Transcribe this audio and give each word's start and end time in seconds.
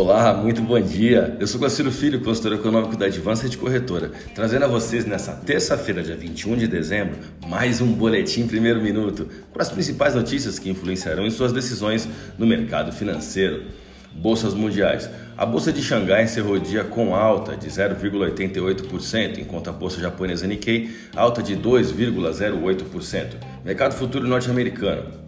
Olá, 0.00 0.32
muito 0.32 0.62
bom 0.62 0.80
dia. 0.80 1.36
Eu 1.40 1.46
sou 1.48 1.60
Guaciro 1.60 1.90
Filho, 1.90 2.20
consultor 2.20 2.52
econômico 2.52 2.96
da 2.96 3.06
Advanced 3.06 3.56
Corretora, 3.56 4.12
trazendo 4.32 4.64
a 4.64 4.68
vocês 4.68 5.04
nessa 5.04 5.32
terça-feira, 5.32 6.04
dia 6.04 6.14
21 6.14 6.56
de 6.56 6.68
dezembro, 6.68 7.18
mais 7.48 7.80
um 7.80 7.92
boletim 7.92 8.46
primeiro 8.46 8.80
minuto 8.80 9.28
com 9.52 9.60
as 9.60 9.68
principais 9.68 10.14
notícias 10.14 10.56
que 10.56 10.70
influenciarão 10.70 11.26
em 11.26 11.30
suas 11.30 11.52
decisões 11.52 12.08
no 12.38 12.46
mercado 12.46 12.92
financeiro. 12.92 13.64
Bolsas 14.12 14.54
mundiais. 14.54 15.10
A 15.36 15.44
bolsa 15.44 15.72
de 15.72 15.82
Xangai 15.82 16.22
encerrou 16.22 16.54
o 16.54 16.60
dia 16.60 16.84
com 16.84 17.12
alta 17.12 17.56
de 17.56 17.66
0,88%, 17.68 19.38
enquanto 19.38 19.68
a 19.68 19.72
bolsa 19.72 20.00
japonesa 20.00 20.46
Nikkei 20.46 20.94
alta 21.16 21.42
de 21.42 21.56
2,08%. 21.56 23.30
Mercado 23.64 23.94
futuro 23.94 24.28
norte-americano. 24.28 25.27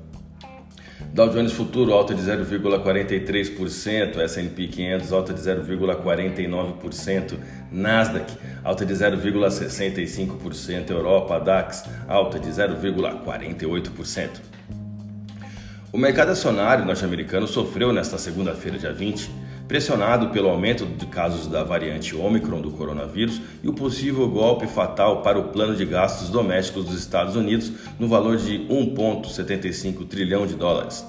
Dow 1.12 1.28
Jones 1.28 1.52
Futuro 1.52 1.92
alta 1.92 2.14
de 2.14 2.22
0,43%, 2.22 4.20
S&P 4.20 4.68
500 4.68 5.12
alta 5.12 5.32
de 5.32 5.40
0,49%, 5.40 7.36
Nasdaq 7.72 8.32
alta 8.62 8.84
de 8.84 8.94
0,65%, 8.94 10.90
Europa 10.90 11.40
DAX 11.40 11.84
alta 12.06 12.38
de 12.38 12.48
0,48%. 12.48 14.28
O 15.92 15.98
mercado 15.98 16.30
acionário 16.30 16.84
norte-americano 16.84 17.48
sofreu 17.48 17.92
nesta 17.92 18.16
segunda-feira, 18.16 18.78
dia 18.78 18.92
20, 18.92 19.28
pressionado 19.70 20.30
pelo 20.30 20.48
aumento 20.48 20.84
de 20.84 21.06
casos 21.06 21.46
da 21.46 21.62
variante 21.62 22.16
Omicron 22.16 22.60
do 22.60 22.72
coronavírus 22.72 23.40
e 23.62 23.68
o 23.68 23.72
possível 23.72 24.28
golpe 24.28 24.66
fatal 24.66 25.22
para 25.22 25.38
o 25.38 25.50
plano 25.50 25.76
de 25.76 25.84
gastos 25.84 26.28
domésticos 26.28 26.86
dos 26.86 26.98
Estados 26.98 27.36
Unidos 27.36 27.70
no 27.96 28.08
valor 28.08 28.36
de 28.36 28.58
1,75 28.68 30.08
trilhão 30.08 30.44
de 30.44 30.56
dólares. 30.56 31.06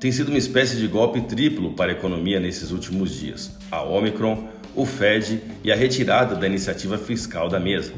Tem 0.00 0.10
sido 0.10 0.30
uma 0.30 0.38
espécie 0.38 0.76
de 0.76 0.86
golpe 0.86 1.20
triplo 1.20 1.74
para 1.74 1.92
a 1.92 1.94
economia 1.94 2.40
nesses 2.40 2.70
últimos 2.70 3.14
dias: 3.14 3.58
a 3.70 3.82
Omicron, 3.82 4.42
o 4.74 4.86
Fed 4.86 5.42
e 5.62 5.70
a 5.70 5.76
retirada 5.76 6.34
da 6.34 6.46
iniciativa 6.46 6.96
fiscal 6.96 7.50
da 7.50 7.60
mesa. 7.60 7.92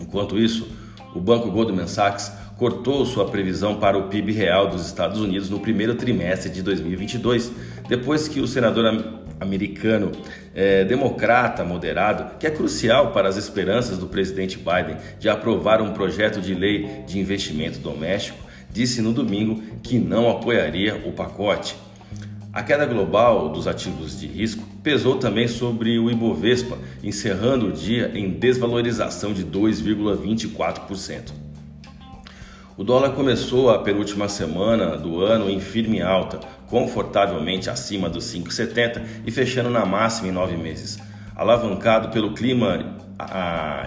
Enquanto 0.00 0.38
isso, 0.38 0.66
o 1.14 1.20
banco 1.20 1.50
Goldman 1.50 1.86
Sachs 1.86 2.32
cortou 2.56 3.04
sua 3.04 3.28
previsão 3.28 3.76
para 3.76 3.98
o 3.98 4.08
PIB 4.08 4.32
real 4.32 4.68
dos 4.68 4.86
Estados 4.86 5.20
Unidos 5.20 5.50
no 5.50 5.60
primeiro 5.60 5.94
trimestre 5.94 6.50
de 6.50 6.62
2022, 6.62 7.52
depois 7.88 8.28
que 8.28 8.40
o 8.40 8.46
senador 8.46 8.86
americano 9.40 10.12
é, 10.54 10.84
democrata 10.84 11.64
moderado, 11.64 12.38
que 12.38 12.46
é 12.46 12.50
crucial 12.50 13.10
para 13.10 13.28
as 13.28 13.36
esperanças 13.36 13.98
do 13.98 14.06
presidente 14.06 14.56
Biden 14.56 14.96
de 15.18 15.28
aprovar 15.28 15.82
um 15.82 15.92
projeto 15.92 16.40
de 16.40 16.54
lei 16.54 17.02
de 17.06 17.18
investimento 17.18 17.78
doméstico, 17.78 18.38
disse 18.70 19.02
no 19.02 19.12
domingo 19.12 19.60
que 19.82 19.98
não 19.98 20.30
apoiaria 20.30 21.02
o 21.04 21.12
pacote. 21.12 21.76
A 22.52 22.62
queda 22.62 22.84
global 22.84 23.48
dos 23.48 23.66
ativos 23.66 24.20
de 24.20 24.26
risco 24.26 24.62
pesou 24.82 25.16
também 25.16 25.48
sobre 25.48 25.98
o 25.98 26.10
Ibovespa, 26.10 26.76
encerrando 27.02 27.68
o 27.68 27.72
dia 27.72 28.12
em 28.14 28.30
desvalorização 28.30 29.32
de 29.32 29.44
2,24%. 29.44 31.41
O 32.82 32.84
dólar 32.84 33.10
começou 33.10 33.70
a 33.70 33.78
penúltima 33.78 34.28
semana 34.28 34.96
do 34.96 35.20
ano 35.20 35.48
em 35.48 35.60
firme 35.60 36.02
alta, 36.02 36.40
confortavelmente 36.66 37.70
acima 37.70 38.10
dos 38.10 38.24
5,70 38.24 39.00
e 39.24 39.30
fechando 39.30 39.70
na 39.70 39.86
máxima 39.86 40.26
em 40.26 40.32
nove 40.32 40.56
meses. 40.56 40.98
Alavancado 41.36 42.08
pelo 42.08 42.34
clima 42.34 42.96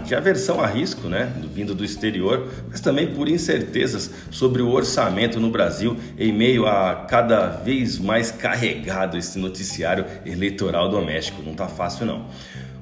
de 0.06 0.16
aversão 0.16 0.62
a 0.62 0.66
risco, 0.66 1.10
né, 1.10 1.30
vindo 1.54 1.76
do 1.76 1.84
exterior, 1.84 2.48
mas 2.70 2.80
também 2.80 3.14
por 3.14 3.28
incertezas 3.28 4.10
sobre 4.32 4.62
o 4.62 4.72
orçamento 4.72 5.42
no 5.42 5.50
Brasil 5.50 5.98
em 6.18 6.32
meio 6.32 6.66
a 6.66 7.06
cada 7.10 7.48
vez 7.48 8.00
mais 8.00 8.32
carregado 8.32 9.18
esse 9.18 9.38
noticiário 9.38 10.06
eleitoral 10.26 10.88
doméstico. 10.88 11.42
Não 11.44 11.52
está 11.52 11.68
fácil 11.68 12.06
não. 12.06 12.28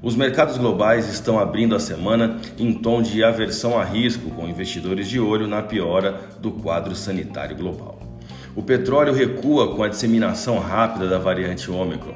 Os 0.03 0.17
mercados 0.17 0.57
globais 0.57 1.07
estão 1.07 1.39
abrindo 1.39 1.73
a 1.73 1.79
semana 1.79 2.37
em 2.59 2.73
tom 2.73 3.01
de 3.01 3.23
aversão 3.23 3.79
a 3.79 3.85
risco, 3.85 4.29
com 4.31 4.45
investidores 4.45 5.07
de 5.07 5.17
olho 5.17 5.47
na 5.47 5.61
piora 5.61 6.19
do 6.41 6.51
quadro 6.51 6.93
sanitário 6.93 7.55
global. 7.55 7.97
O 8.53 8.61
petróleo 8.61 9.13
recua 9.13 9.73
com 9.73 9.81
a 9.81 9.87
disseminação 9.87 10.59
rápida 10.59 11.07
da 11.07 11.17
variante 11.17 11.71
Ômicron. 11.71 12.15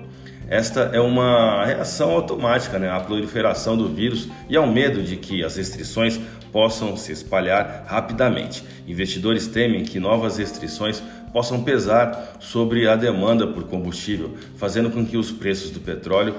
Esta 0.50 0.90
é 0.92 1.00
uma 1.00 1.64
reação 1.64 2.12
automática 2.12 2.78
né, 2.78 2.92
à 2.92 3.00
proliferação 3.00 3.78
do 3.78 3.88
vírus 3.88 4.28
e 4.50 4.58
ao 4.58 4.68
medo 4.68 5.02
de 5.02 5.16
que 5.16 5.42
as 5.42 5.56
restrições 5.56 6.20
possam 6.52 6.98
se 6.98 7.14
espalhar 7.14 7.86
rapidamente. 7.88 8.66
Investidores 8.86 9.48
temem 9.48 9.86
que 9.86 9.98
novas 9.98 10.38
restrições 10.38 11.02
possam 11.32 11.64
pesar 11.64 12.36
sobre 12.38 12.86
a 12.86 12.98
demanda 12.98 13.48
por 13.48 13.64
combustível, 13.64 14.34
fazendo 14.58 14.90
com 14.90 15.06
que 15.06 15.16
os 15.16 15.32
preços 15.32 15.72
do 15.72 15.80
petróleo 15.80 16.36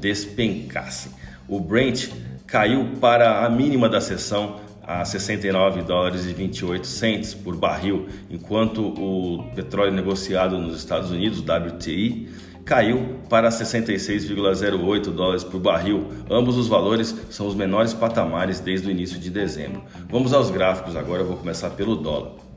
despencassem. 0.00 1.12
O 1.48 1.60
Brent 1.60 2.08
caiu 2.46 2.92
para 3.00 3.44
a 3.44 3.50
mínima 3.50 3.88
da 3.88 4.00
sessão 4.00 4.60
a 4.82 5.04
69 5.04 5.82
dólares 5.82 6.24
e 6.24 6.32
28 6.32 6.86
centes 6.86 7.34
por 7.34 7.54
barril, 7.54 8.08
enquanto 8.30 8.80
o 8.80 9.44
petróleo 9.54 9.92
negociado 9.92 10.56
nos 10.56 10.78
Estados 10.78 11.10
Unidos, 11.10 11.40
WTI, 11.40 12.26
caiu 12.64 13.18
para 13.28 13.50
66,08 13.50 15.10
dólares 15.10 15.44
por 15.44 15.60
barril. 15.60 16.08
Ambos 16.30 16.56
os 16.56 16.68
valores 16.68 17.14
são 17.28 17.46
os 17.46 17.54
menores 17.54 17.92
patamares 17.92 18.60
desde 18.60 18.88
o 18.88 18.90
início 18.90 19.18
de 19.18 19.28
dezembro. 19.28 19.82
Vamos 20.08 20.32
aos 20.32 20.50
gráficos 20.50 20.96
agora, 20.96 21.22
eu 21.22 21.26
vou 21.26 21.36
começar 21.36 21.70
pelo 21.70 21.94
dólar. 21.96 22.47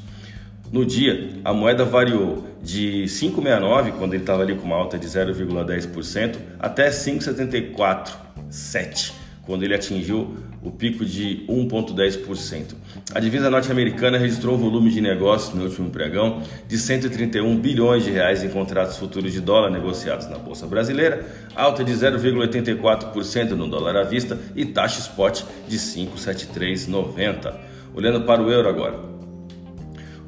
No 0.71 0.87
dia, 0.87 1.31
a 1.45 1.53
moeda 1.53 1.85
variou 1.85 2.47
de 2.63 3.03
5,69, 3.07 3.95
quando 3.99 4.15
ele 4.15 4.23
estava 4.23 4.43
ali 4.43 4.55
com 4.55 4.67
uma 4.67 4.77
alta 4.77 4.97
de 4.97 5.09
0,10%, 5.09 6.37
até 6.61 6.89
5,74 6.89 8.28
7, 8.51 9.13
quando 9.43 9.63
ele 9.63 9.75
atingiu 9.75 10.37
o 10.63 10.71
pico 10.71 11.05
de 11.05 11.45
1,10%. 11.49 12.75
A 13.15 13.21
divisa 13.21 13.49
norte-americana 13.49 14.19
registrou 14.19 14.57
um 14.57 14.59
volume 14.59 14.91
de 14.91 15.01
negócios 15.01 15.55
no 15.55 15.65
último 15.65 15.91
pregão 15.91 16.43
de 16.67 16.77
131 16.77 17.57
bilhões 17.59 18.05
de 18.05 18.11
reais 18.11 18.43
em 18.43 18.49
contratos 18.49 18.97
futuros 18.97 19.33
de 19.33 19.41
dólar 19.41 19.71
negociados 19.71 20.29
na 20.29 20.39
bolsa 20.39 20.67
brasileira, 20.67 21.27
alta 21.55 21.85
de 21.85 21.93
0,84% 21.93 23.51
no 23.51 23.69
dólar 23.69 23.97
à 23.97 24.03
vista 24.03 24.39
e 24.55 24.65
taxa 24.67 25.01
spot 25.01 25.43
de 25.67 25.79
5,7390. 25.79 27.55
Olhando 27.95 28.23
para 28.23 28.43
o 28.43 28.51
euro 28.51 28.69
agora. 28.69 29.18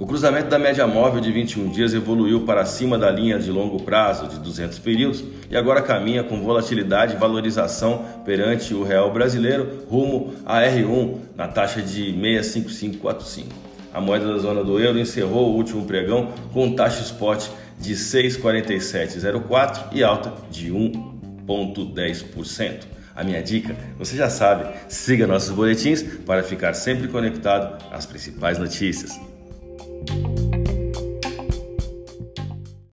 O 0.00 0.06
cruzamento 0.06 0.48
da 0.48 0.58
média 0.58 0.86
móvel 0.86 1.20
de 1.20 1.30
21 1.30 1.68
dias 1.68 1.92
evoluiu 1.92 2.46
para 2.46 2.64
cima 2.64 2.96
da 2.96 3.10
linha 3.10 3.38
de 3.38 3.50
longo 3.50 3.82
prazo 3.82 4.28
de 4.28 4.38
200 4.38 4.78
períodos 4.78 5.22
e 5.50 5.54
agora 5.54 5.82
caminha 5.82 6.24
com 6.24 6.40
volatilidade 6.40 7.14
e 7.14 7.18
valorização 7.18 8.06
perante 8.24 8.72
o 8.72 8.82
real 8.82 9.12
brasileiro 9.12 9.84
rumo 9.90 10.32
a 10.46 10.62
R1 10.62 11.18
na 11.36 11.48
taxa 11.48 11.82
de 11.82 12.14
65545. 12.14 13.50
A 13.92 14.00
moeda 14.00 14.32
da 14.32 14.38
zona 14.38 14.64
do 14.64 14.80
euro 14.80 14.98
encerrou 14.98 15.50
o 15.50 15.54
último 15.54 15.84
pregão 15.84 16.32
com 16.50 16.74
taxa 16.74 17.02
spot 17.02 17.48
de 17.78 17.92
6,4704 17.92 19.88
e 19.92 20.02
alta 20.02 20.32
de 20.50 20.72
1,10%. 20.72 22.84
A 23.14 23.22
minha 23.22 23.42
dica, 23.42 23.76
você 23.98 24.16
já 24.16 24.30
sabe, 24.30 24.64
siga 24.88 25.26
nossos 25.26 25.50
boletins 25.50 26.02
para 26.24 26.42
ficar 26.42 26.72
sempre 26.72 27.06
conectado 27.06 27.84
às 27.92 28.06
principais 28.06 28.56
notícias. 28.56 29.28